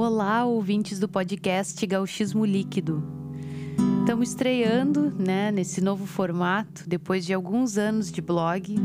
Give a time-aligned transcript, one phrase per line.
[0.00, 3.02] Olá, ouvintes do podcast Gauchismo Líquido.
[3.98, 8.76] Estamos estreando né, nesse novo formato, depois de alguns anos de blog,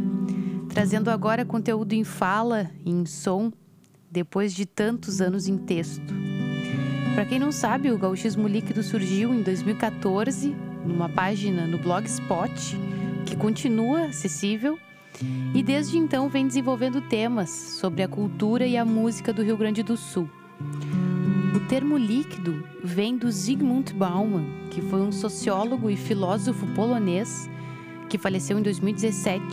[0.70, 3.54] trazendo agora conteúdo em fala e em som,
[4.10, 6.16] depois de tantos anos em texto.
[7.14, 12.76] Para quem não sabe, o Gauchismo Líquido surgiu em 2014, numa página no Blogspot,
[13.24, 14.80] que continua acessível,
[15.54, 19.84] e desde então vem desenvolvendo temas sobre a cultura e a música do Rio Grande
[19.84, 20.28] do Sul.
[21.56, 27.48] O termo líquido vem do Zygmunt Bauman, que foi um sociólogo e filósofo polonês
[28.10, 29.44] que faleceu em 2017.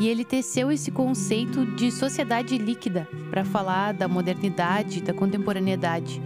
[0.00, 6.20] E ele teceu esse conceito de sociedade líquida para falar da modernidade, da contemporaneidade,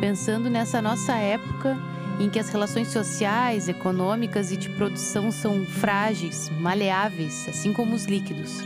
[0.00, 1.78] pensando nessa nossa época
[2.20, 8.04] em que as relações sociais, econômicas e de produção são frágeis, maleáveis, assim como os
[8.04, 8.60] líquidos.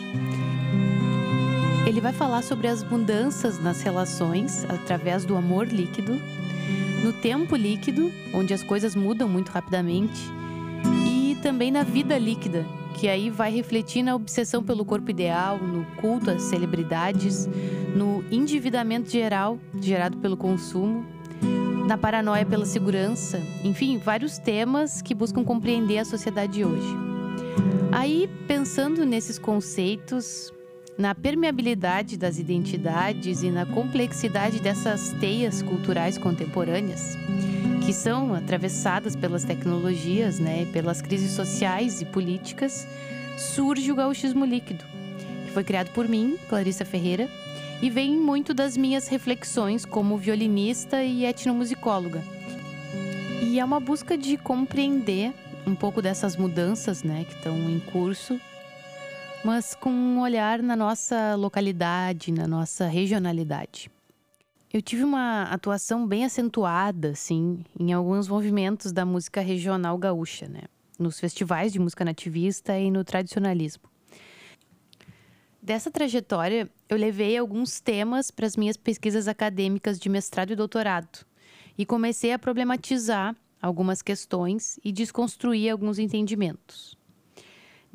[1.86, 6.20] Ele vai falar sobre as mudanças nas relações através do amor líquido,
[7.04, 10.20] no tempo líquido, onde as coisas mudam muito rapidamente,
[11.06, 15.84] e também na vida líquida, que aí vai refletir na obsessão pelo corpo ideal, no
[16.00, 17.48] culto às celebridades,
[17.94, 21.06] no endividamento geral gerado pelo consumo,
[21.86, 26.96] na paranoia pela segurança, enfim, vários temas que buscam compreender a sociedade hoje.
[27.92, 30.52] Aí, pensando nesses conceitos,
[30.98, 37.16] na permeabilidade das identidades e na complexidade dessas teias culturais contemporâneas,
[37.84, 42.86] que são atravessadas pelas tecnologias, né, pelas crises sociais e políticas,
[43.36, 44.84] surge o gauchismo líquido,
[45.44, 47.28] que foi criado por mim, Clarissa Ferreira,
[47.82, 52.22] e vem muito das minhas reflexões como violinista e etnomusicóloga.
[53.42, 55.34] E é uma busca de compreender
[55.66, 58.40] um pouco dessas mudanças, né, que estão em curso
[59.44, 63.90] mas com um olhar na nossa localidade, na nossa regionalidade.
[64.72, 70.62] Eu tive uma atuação bem acentuada, assim, em alguns movimentos da música regional gaúcha, né?
[70.98, 73.84] Nos festivais de música nativista e no tradicionalismo.
[75.62, 81.26] Dessa trajetória, eu levei alguns temas para as minhas pesquisas acadêmicas de mestrado e doutorado
[81.76, 86.96] e comecei a problematizar algumas questões e desconstruir alguns entendimentos.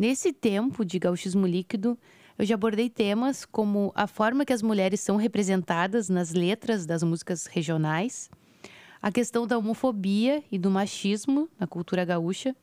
[0.01, 1.95] Nesse tempo de gauchismo líquido,
[2.35, 7.03] eu já abordei temas como a forma que as mulheres são representadas nas letras das
[7.03, 8.28] músicas regionais,
[9.00, 12.56] a questão da homofobia e do machismo na cultura gaúcha,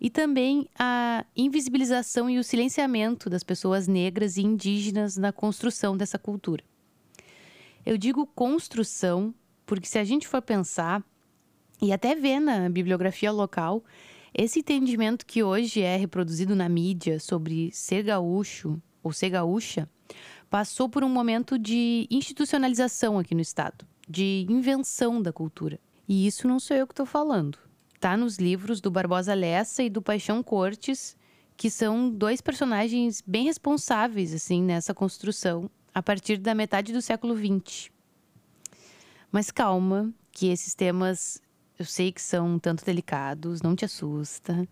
[0.00, 6.18] e também a invisibilização e o silenciamento das pessoas negras e indígenas na construção dessa
[6.18, 6.64] cultura.
[7.84, 9.34] Eu digo construção
[9.66, 11.04] porque, se a gente for pensar
[11.82, 13.84] e até ver na bibliografia local,
[14.34, 19.88] esse entendimento que hoje é reproduzido na mídia sobre ser gaúcho ou ser gaúcha
[20.48, 25.78] passou por um momento de institucionalização aqui no estado, de invenção da cultura.
[26.08, 27.58] E isso não sou eu que estou falando.
[28.00, 31.16] Tá nos livros do Barbosa Lessa e do Paixão Cortes,
[31.56, 37.36] que são dois personagens bem responsáveis assim nessa construção a partir da metade do século
[37.36, 37.90] XX.
[39.30, 41.40] Mas calma, que esses temas
[41.82, 44.68] eu sei que são tanto delicados, não te assusta.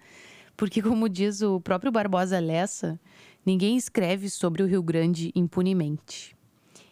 [0.56, 3.00] Porque, como diz o próprio Barbosa Lessa,
[3.44, 6.36] ninguém escreve sobre o Rio Grande impunemente.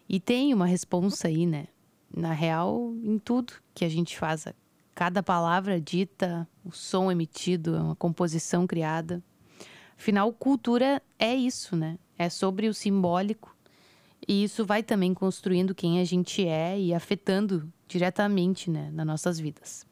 [0.09, 1.69] E tem uma responsa aí, né?
[2.13, 4.47] Na real, em tudo que a gente faz.
[4.93, 9.23] Cada palavra dita, o som emitido, uma composição criada.
[9.97, 11.97] Afinal, cultura é isso, né?
[12.19, 13.57] É sobre o simbólico.
[14.27, 19.39] E isso vai também construindo quem a gente é e afetando diretamente né, nas nossas
[19.39, 19.87] vidas.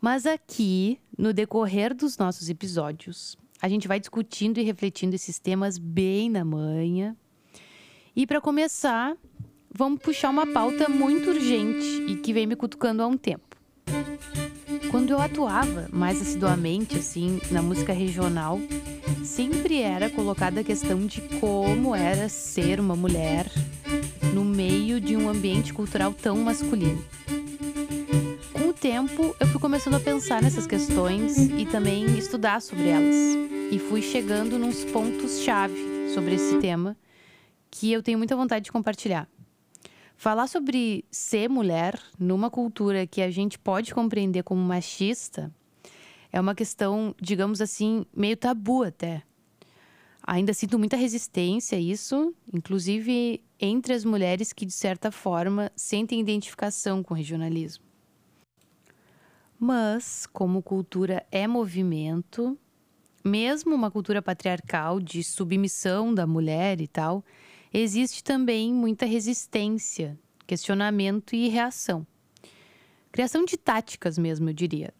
[0.00, 5.76] Mas aqui, no decorrer dos nossos episódios, a gente vai discutindo e refletindo esses temas
[5.76, 7.16] bem na manhã.
[8.14, 9.16] E para começar,
[9.74, 13.56] vamos puxar uma pauta muito urgente e que vem me cutucando há um tempo.
[14.88, 18.60] Quando eu atuava mais assiduamente assim na música regional,
[19.24, 23.50] sempre era colocada a questão de como era ser uma mulher
[24.32, 27.04] no meio de um ambiente cultural tão masculino
[28.78, 33.16] tempo, eu fui começando a pensar nessas questões e também estudar sobre elas.
[33.72, 35.74] E fui chegando nos pontos-chave
[36.14, 36.96] sobre esse tema
[37.70, 39.28] que eu tenho muita vontade de compartilhar.
[40.16, 45.52] Falar sobre ser mulher numa cultura que a gente pode compreender como machista
[46.30, 49.24] é uma questão, digamos assim, meio tabu até.
[50.22, 56.20] Ainda sinto muita resistência a isso, inclusive entre as mulheres que, de certa forma, sentem
[56.20, 57.87] identificação com o regionalismo.
[59.58, 62.56] Mas, como cultura é movimento,
[63.24, 67.24] mesmo uma cultura patriarcal de submissão da mulher e tal,
[67.72, 70.18] existe também muita resistência
[70.48, 72.06] questionamento e reação.
[73.12, 74.94] Criação de táticas mesmo, eu diria.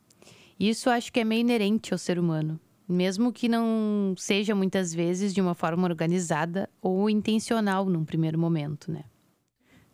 [0.60, 5.32] Isso acho que é meio inerente ao ser humano, mesmo que não seja muitas vezes
[5.32, 9.05] de uma forma organizada ou intencional num primeiro momento, né?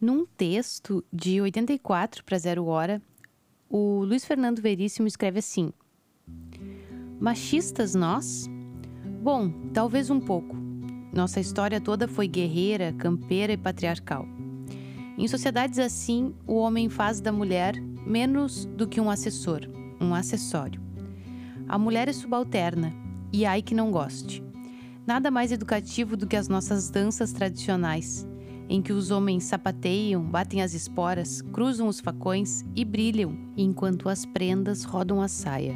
[0.01, 3.01] Num texto de 84 para Zero Hora,
[3.77, 5.73] o Luiz Fernando Veríssimo escreve assim:
[7.19, 8.49] Machistas nós?
[9.21, 10.55] Bom, talvez um pouco.
[11.13, 14.29] Nossa história toda foi guerreira, campeira e patriarcal.
[15.19, 17.75] Em sociedades assim, o homem faz da mulher
[18.07, 19.63] menos do que um assessor,
[20.01, 20.81] um acessório.
[21.67, 22.95] A mulher é subalterna,
[23.33, 24.41] e ai que não goste.
[25.05, 28.25] Nada mais educativo do que as nossas danças tradicionais,
[28.69, 34.25] em que os homens sapateiam, batem as esporas, cruzam os facões e brilham, enquanto as
[34.25, 35.75] prendas rodam a saia.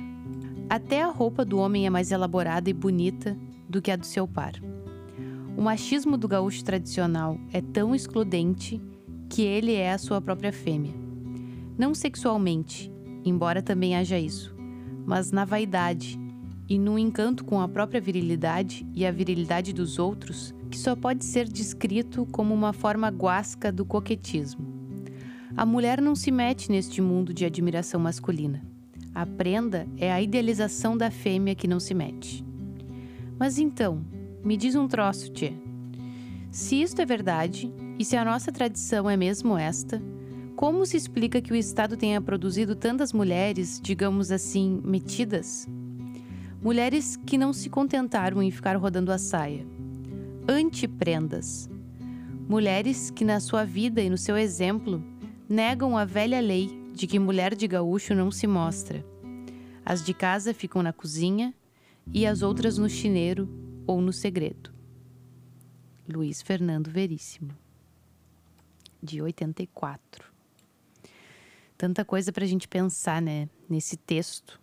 [0.69, 3.37] Até a roupa do homem é mais elaborada e bonita
[3.69, 4.53] do que a do seu par.
[5.57, 8.81] O machismo do gaúcho tradicional é tão excludente
[9.29, 10.95] que ele é a sua própria fêmea.
[11.77, 12.93] Não sexualmente,
[13.25, 14.55] embora também haja isso,
[15.07, 16.19] mas na vaidade
[16.69, 21.25] e no encanto com a própria virilidade e a virilidade dos outros, que só pode
[21.25, 24.67] ser descrito como uma forma guasca do coquetismo.
[25.57, 28.63] A mulher não se mete neste mundo de admiração masculina.
[29.15, 32.45] A prenda é a idealização da fêmea que não se mete.
[33.39, 34.05] Mas então,
[34.45, 35.55] me diz um troço, tia.
[36.51, 40.03] Se isto é verdade, e se a nossa tradição é mesmo esta,
[40.55, 45.67] como se explica que o Estado tenha produzido tantas mulheres, digamos assim, metidas?
[46.61, 49.65] Mulheres que não se contentaram em ficar rodando a saia.
[50.49, 51.71] Antiprendas.
[52.49, 55.05] Mulheres que, na sua vida e no seu exemplo,
[55.49, 59.05] negam a velha lei de que mulher de gaúcho não se mostra.
[59.85, 61.55] As de casa ficam na cozinha
[62.13, 63.49] e as outras no chineiro
[63.87, 64.73] ou no segredo.
[66.13, 67.51] Luiz Fernando Veríssimo,
[69.01, 70.25] de 84.
[71.77, 74.61] Tanta coisa para a gente pensar, né, nesse texto.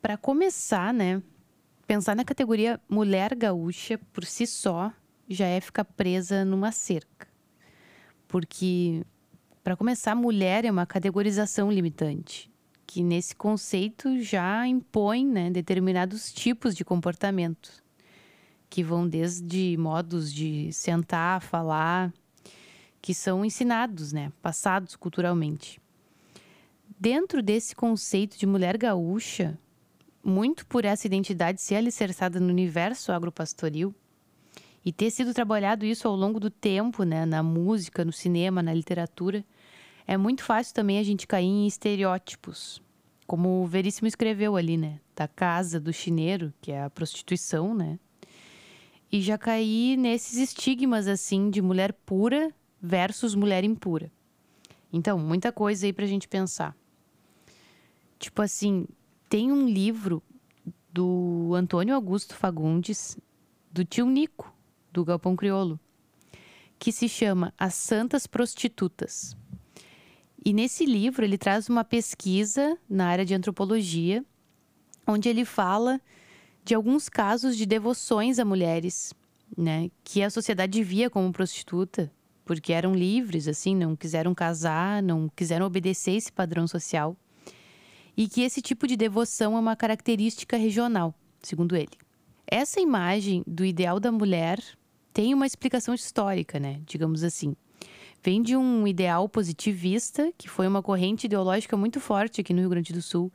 [0.00, 1.22] Para começar, né,
[1.86, 4.92] pensar na categoria mulher gaúcha por si só
[5.28, 7.26] já é ficar presa numa cerca.
[8.26, 9.04] Porque,
[9.64, 12.50] para começar, mulher é uma categorização limitante
[12.88, 17.84] que nesse conceito já impõe né, determinados tipos de comportamento,
[18.70, 22.10] que vão desde modos de sentar, falar,
[23.02, 25.78] que são ensinados, né, passados culturalmente.
[26.98, 29.58] Dentro desse conceito de mulher gaúcha,
[30.28, 33.94] muito por essa identidade ser alicerçada no universo agropastoril
[34.84, 38.72] e ter sido trabalhado isso ao longo do tempo, né, na música, no cinema, na
[38.72, 39.44] literatura,
[40.06, 42.80] é muito fácil também a gente cair em estereótipos.
[43.26, 45.00] Como o Veríssimo escreveu ali, né?
[45.14, 47.98] Da casa do chineiro, que é a prostituição, né?
[49.12, 54.10] E já cair nesses estigmas, assim, de mulher pura versus mulher impura.
[54.90, 56.74] Então, muita coisa aí pra gente pensar.
[58.18, 58.86] Tipo assim,
[59.28, 60.22] tem um livro
[60.90, 63.18] do Antônio Augusto Fagundes,
[63.70, 64.52] do tio Nico,
[64.90, 65.78] do Galpão Criolo,
[66.78, 69.36] que se chama As Santas Prostitutas.
[70.44, 74.24] E nesse livro ele traz uma pesquisa na área de antropologia,
[75.06, 76.00] onde ele fala
[76.64, 79.12] de alguns casos de devoções a mulheres,
[79.56, 82.10] né, que a sociedade via como prostituta,
[82.44, 87.16] porque eram livres, assim, não quiseram casar, não quiseram obedecer esse padrão social.
[88.18, 91.96] E que esse tipo de devoção é uma característica regional, segundo ele.
[92.46, 94.62] Essa imagem do ideal da mulher
[95.12, 97.54] tem uma explicação histórica, né, digamos assim
[98.22, 102.70] vem de um ideal positivista, que foi uma corrente ideológica muito forte aqui no Rio
[102.70, 103.32] Grande do Sul,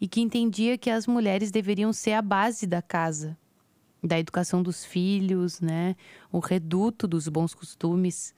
[0.00, 3.36] e que entendia que as mulheres deveriam ser a base da casa,
[4.02, 5.96] da educação dos filhos, né?
[6.30, 8.34] O reduto dos bons costumes,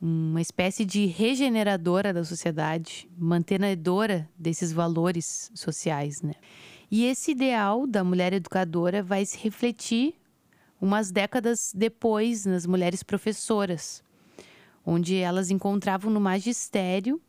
[0.00, 6.34] uma espécie de regeneradora da sociedade, mantenedora desses valores sociais, né?
[6.90, 10.14] E esse ideal da mulher educadora vai se refletir
[10.80, 14.04] umas décadas depois nas mulheres professoras,
[14.84, 17.20] onde elas encontravam no magistério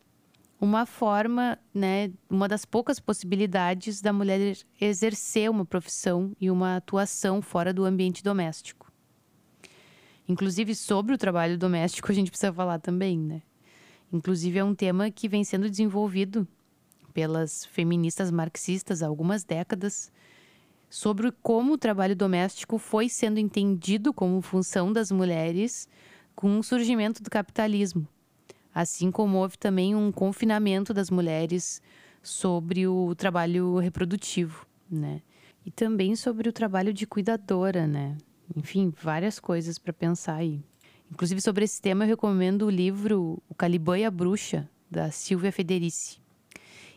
[0.59, 7.41] uma forma, né, uma das poucas possibilidades da mulher exercer uma profissão e uma atuação
[7.41, 8.84] fora do ambiente doméstico.
[10.27, 13.41] Inclusive sobre o trabalho doméstico a gente precisa falar também, né?
[14.11, 16.47] Inclusive é um tema que vem sendo desenvolvido
[17.13, 20.11] pelas feministas marxistas há algumas décadas
[20.89, 25.87] sobre como o trabalho doméstico foi sendo entendido como função das mulheres
[26.35, 28.07] com o surgimento do capitalismo,
[28.73, 31.81] assim como houve também um confinamento das mulheres
[32.21, 35.21] sobre o trabalho reprodutivo, né?
[35.65, 38.17] E também sobre o trabalho de cuidadora, né?
[38.55, 40.61] Enfim, várias coisas para pensar aí.
[41.11, 45.51] Inclusive, sobre esse tema, eu recomendo o livro O Caliban e a Bruxa, da Silvia
[45.51, 46.19] Federici.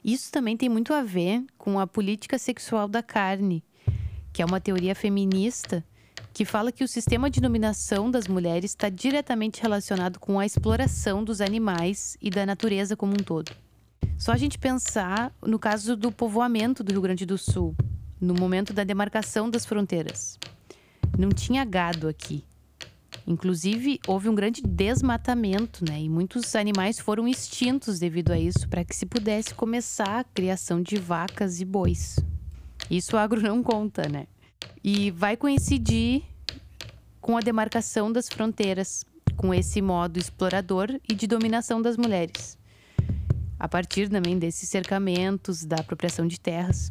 [0.05, 3.63] Isso também tem muito a ver com a política sexual da carne,
[4.33, 5.85] que é uma teoria feminista
[6.33, 11.25] que fala que o sistema de dominação das mulheres está diretamente relacionado com a exploração
[11.25, 13.51] dos animais e da natureza como um todo.
[14.17, 17.75] Só a gente pensar no caso do povoamento do Rio Grande do Sul,
[18.21, 20.39] no momento da demarcação das fronteiras.
[21.17, 22.45] Não tinha gado aqui.
[23.27, 26.01] Inclusive, houve um grande desmatamento, né?
[26.01, 30.81] E muitos animais foram extintos devido a isso, para que se pudesse começar a criação
[30.81, 32.19] de vacas e bois.
[32.91, 34.27] Isso o agro não conta, né?
[34.83, 36.23] E vai coincidir
[37.21, 39.05] com a demarcação das fronteiras,
[39.37, 42.57] com esse modo explorador e de dominação das mulheres.
[43.59, 46.91] A partir também desses cercamentos, da apropriação de terras.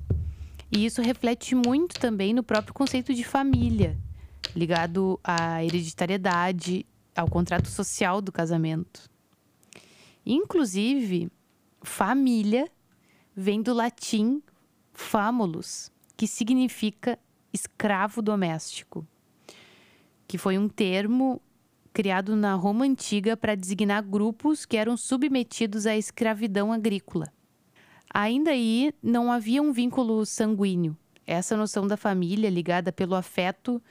[0.71, 3.97] E isso reflete muito também no próprio conceito de família,
[4.57, 6.83] ligado à hereditariedade,
[7.15, 9.07] ao contrato social do casamento.
[10.25, 11.31] Inclusive,
[11.83, 12.69] família
[13.35, 14.41] vem do latim
[14.91, 17.19] famulus, que significa
[17.53, 19.05] escravo doméstico,
[20.27, 21.39] que foi um termo
[21.93, 27.31] criado na Roma antiga para designar grupos que eram submetidos à escravidão agrícola.
[28.11, 30.97] Ainda aí não havia um vínculo sanguíneo.
[31.25, 33.81] Essa noção da família ligada pelo afeto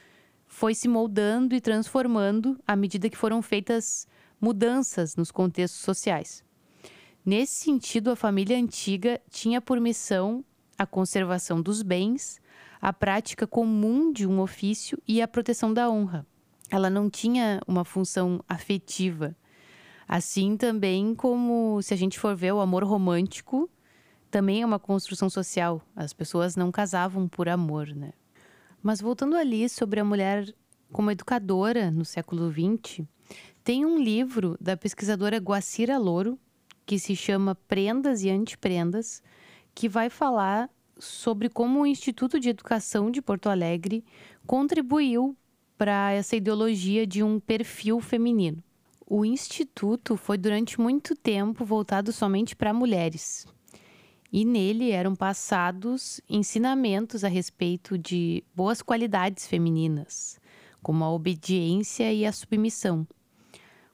[0.46, 4.06] foi se moldando e transformando à medida que foram feitas
[4.40, 6.44] mudanças nos contextos sociais.
[7.24, 10.44] Nesse sentido, a família antiga tinha por missão
[10.78, 12.40] a conservação dos bens,
[12.80, 16.26] a prática comum de um ofício e a proteção da honra.
[16.70, 19.34] Ela não tinha uma função afetiva.
[20.06, 23.68] Assim também como se a gente for ver o amor romântico,
[24.30, 25.80] também é uma construção social.
[25.94, 28.12] As pessoas não casavam por amor, né?
[28.86, 30.54] Mas voltando ali sobre a mulher
[30.92, 33.04] como educadora no século XX,
[33.64, 36.38] tem um livro da pesquisadora Guacira Louro,
[36.86, 39.20] que se chama Prendas e Antiprendas,
[39.74, 44.04] que vai falar sobre como o Instituto de Educação de Porto Alegre
[44.46, 45.36] contribuiu
[45.76, 48.62] para essa ideologia de um perfil feminino.
[49.04, 53.48] O instituto foi durante muito tempo voltado somente para mulheres
[54.32, 60.38] e nele eram passados ensinamentos a respeito de boas qualidades femininas,
[60.82, 63.06] como a obediência e a submissão.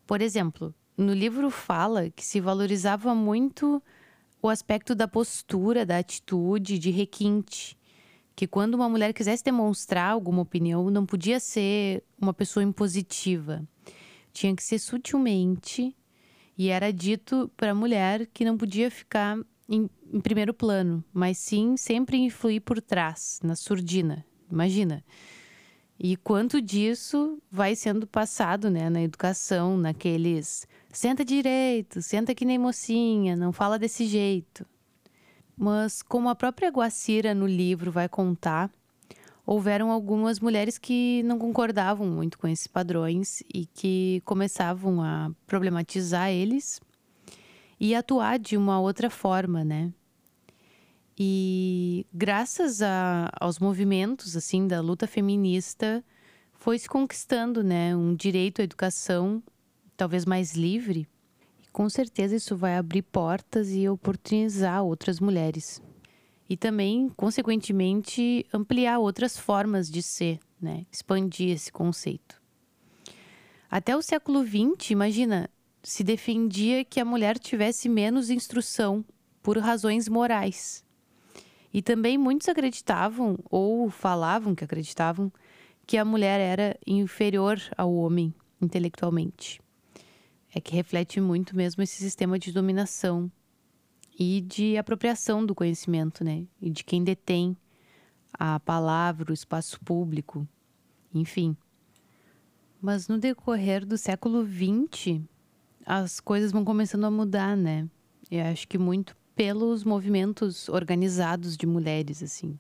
[0.07, 3.83] Por exemplo, no livro fala que se valorizava muito
[4.43, 7.79] o aspecto da postura, da atitude, de requinte,
[8.35, 13.63] que quando uma mulher quisesse demonstrar alguma opinião, não podia ser uma pessoa impositiva.
[14.33, 15.95] Tinha que ser sutilmente
[16.57, 19.39] e era dito para a mulher que não podia ficar
[19.69, 24.25] em, em primeiro plano, mas sim sempre influir por trás, na surdina.
[24.51, 25.05] Imagina.
[25.99, 32.59] E quanto disso vai sendo passado né, na educação, naqueles senta direito, senta que nem
[32.59, 34.67] mocinha, não fala desse jeito.
[35.57, 38.71] Mas, como a própria Guacira no livro vai contar,
[39.47, 46.31] houveram algumas mulheres que não concordavam muito com esses padrões e que começavam a problematizar
[46.31, 46.81] eles
[47.83, 49.93] e atuar de uma outra forma, né?
[51.19, 56.05] E graças a, aos movimentos assim da luta feminista,
[56.53, 59.43] foi se conquistando, né, um direito à educação
[59.97, 61.09] talvez mais livre.
[61.61, 65.83] E com certeza isso vai abrir portas e oportunizar outras mulheres.
[66.49, 70.87] E também, consequentemente, ampliar outras formas de ser, né?
[70.93, 72.41] Expandir esse conceito.
[73.69, 75.51] Até o século XX, imagina,
[75.83, 79.05] se defendia que a mulher tivesse menos instrução
[79.43, 80.85] por razões morais.
[81.75, 85.33] E também muitos acreditavam, ou falavam que acreditavam,
[85.87, 89.61] que a mulher era inferior ao homem intelectualmente.
[90.55, 93.31] É que reflete muito mesmo esse sistema de dominação
[94.19, 96.47] e de apropriação do conhecimento, né?
[96.61, 97.57] E de quem detém
[98.33, 100.47] a palavra, o espaço público,
[101.13, 101.57] enfim.
[102.81, 105.23] Mas no decorrer do século XX,
[105.85, 107.89] as coisas vão começando a mudar, né?
[108.31, 112.59] Eu acho que muito pelos movimentos organizados de mulheres, assim.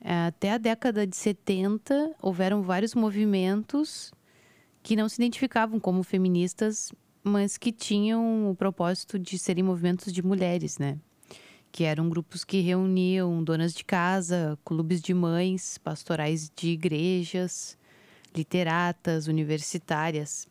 [0.00, 4.12] Até a década de 70, houveram vários movimentos
[4.82, 10.22] que não se identificavam como feministas, mas que tinham o propósito de serem movimentos de
[10.22, 10.98] mulheres, né?
[11.70, 17.76] Que eram grupos que reuniam donas de casa, clubes de mães, pastorais de igrejas,
[18.34, 20.48] literatas, universitárias.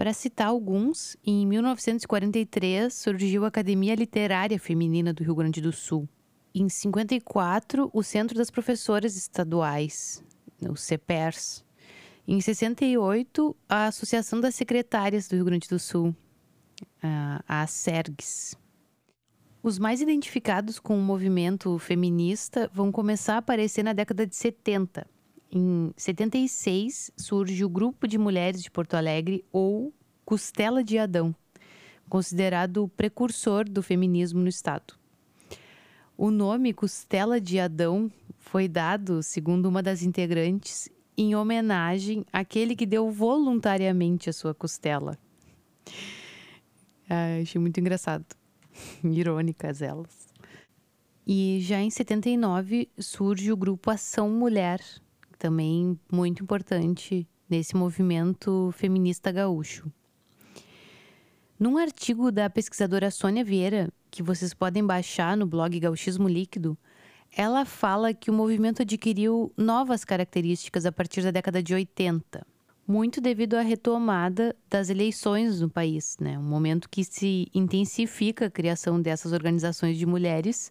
[0.00, 6.08] Para citar alguns, em 1943 surgiu a Academia Literária Feminina do Rio Grande do Sul.
[6.54, 10.24] Em 54, o Centro das Professoras Estaduais,
[10.66, 11.62] o CEPERS.
[12.26, 16.16] Em 68, a Associação das Secretárias do Rio Grande do Sul,
[17.46, 18.56] a SERGS.
[19.62, 25.06] Os mais identificados com o movimento feminista vão começar a aparecer na década de 70.
[25.52, 29.92] Em 76, surge o Grupo de Mulheres de Porto Alegre, ou
[30.24, 31.34] Costela de Adão,
[32.08, 34.94] considerado o precursor do feminismo no Estado.
[36.16, 42.86] O nome Costela de Adão foi dado, segundo uma das integrantes, em homenagem àquele que
[42.86, 45.18] deu voluntariamente a sua costela.
[47.08, 48.24] Ah, achei muito engraçado.
[49.02, 50.28] Irônicas elas.
[51.26, 54.80] E já em 79 surge o grupo Ação Mulher,
[55.40, 59.90] também muito importante nesse movimento feminista gaúcho.
[61.58, 66.76] Num artigo da pesquisadora Sônia Vieira, que vocês podem baixar no blog Gauchismo Líquido,
[67.34, 72.46] ela fala que o movimento adquiriu novas características a partir da década de 80,
[72.86, 76.38] muito devido à retomada das eleições no país, né?
[76.38, 80.70] um momento que se intensifica a criação dessas organizações de mulheres,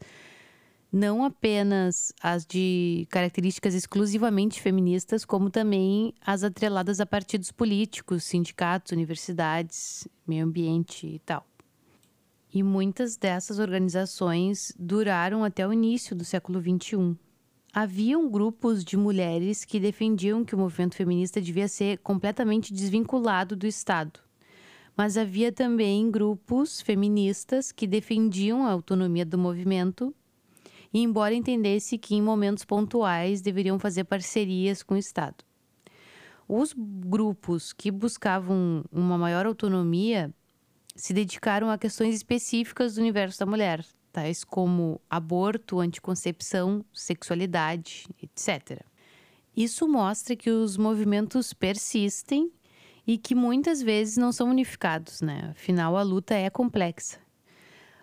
[0.91, 8.91] não apenas as de características exclusivamente feministas, como também as atreladas a partidos políticos, sindicatos,
[8.91, 11.45] universidades, meio ambiente e tal.
[12.51, 17.15] E muitas dessas organizações duraram até o início do século XXI.
[17.71, 23.67] Haviam grupos de mulheres que defendiam que o movimento feminista devia ser completamente desvinculado do
[23.67, 24.19] Estado.
[24.97, 30.13] Mas havia também grupos feministas que defendiam a autonomia do movimento,
[30.93, 35.43] e embora entendesse que em momentos pontuais deveriam fazer parcerias com o Estado.
[36.47, 40.33] Os grupos que buscavam uma maior autonomia
[40.95, 48.81] se dedicaram a questões específicas do universo da mulher, tais como aborto, anticoncepção, sexualidade, etc.
[49.55, 52.51] Isso mostra que os movimentos persistem
[53.05, 55.49] e que muitas vezes não são unificados, né?
[55.51, 57.19] Afinal, a luta é complexa.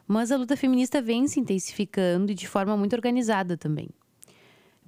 [0.06, 3.88] Mas a luta feminista vem se intensificando e de forma muito organizada também.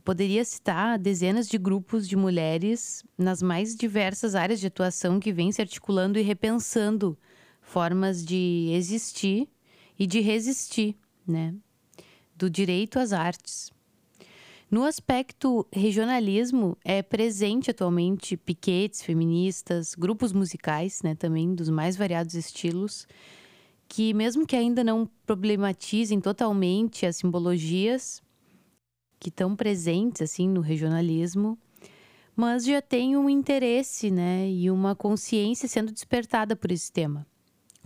[0.05, 5.53] Poderia citar dezenas de grupos de mulheres nas mais diversas áreas de atuação que vêm
[5.53, 7.19] se articulando e repensando
[7.61, 9.49] formas de existir
[9.99, 11.55] e de resistir, né?
[12.35, 13.71] Do direito às artes.
[14.71, 22.35] No aspecto regionalismo, é presente atualmente piquetes feministas, grupos musicais, né, também dos mais variados
[22.35, 23.07] estilos,
[23.89, 28.23] que mesmo que ainda não problematizem totalmente as simbologias
[29.19, 31.59] que estão presentes assim no regionalismo,
[32.37, 37.27] mas já tem um interesse, né, e uma consciência sendo despertada por esse tema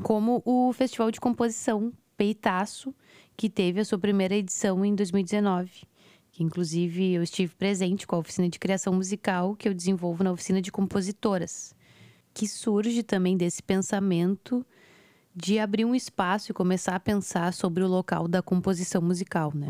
[0.02, 2.94] como o Festival de Composição Peitaço,
[3.36, 5.84] que teve a sua primeira edição em 2019.
[6.30, 10.32] Que inclusive eu estive presente com a oficina de criação musical que eu desenvolvo na
[10.32, 11.74] oficina de compositoras,
[12.34, 14.64] que surge também desse pensamento
[15.34, 19.68] de abrir um espaço e começar a pensar sobre o local da composição musical, né?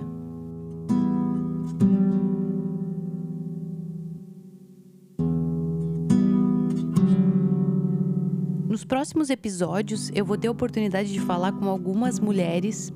[8.69, 12.91] Nos próximos episódios, eu vou ter a oportunidade de falar com algumas mulheres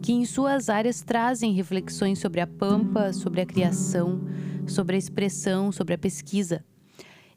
[0.00, 4.20] que, em suas áreas, trazem reflexões sobre a pampa, sobre a criação,
[4.68, 6.64] sobre a expressão, sobre a pesquisa.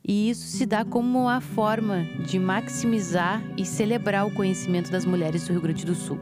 [0.07, 5.45] E isso se dá como uma forma de maximizar e celebrar o conhecimento das mulheres
[5.45, 6.19] do Rio Grande do Sul.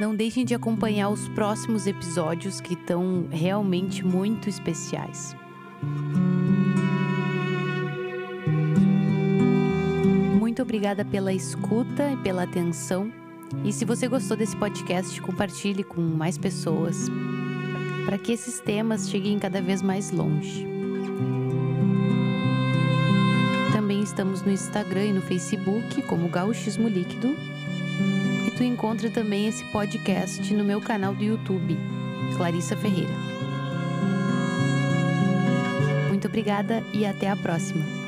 [0.00, 5.36] Não deixem de acompanhar os próximos episódios que estão realmente muito especiais.
[10.60, 13.10] muito obrigada pela escuta e pela atenção.
[13.64, 17.08] E se você gostou desse podcast, compartilhe com mais pessoas
[18.04, 20.66] para que esses temas cheguem cada vez mais longe.
[23.72, 27.36] Também estamos no Instagram e no Facebook como Gauchismo Líquido.
[28.46, 31.76] E tu encontra também esse podcast no meu canal do YouTube,
[32.36, 33.14] Clarissa Ferreira.
[36.08, 37.99] Muito obrigada e até a próxima.